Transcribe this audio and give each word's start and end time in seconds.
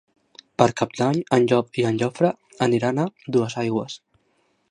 Per 0.61 0.65
Cap 0.79 0.95
d'Any 0.99 1.19
en 1.37 1.45
Llop 1.51 1.79
i 1.83 1.85
en 1.91 2.01
Jofre 2.03 2.33
aniran 2.69 3.01
a 3.03 3.07
Duesaigües. 3.37 4.01